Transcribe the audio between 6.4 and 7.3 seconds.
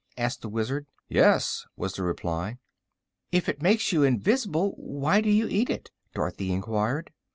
enquired.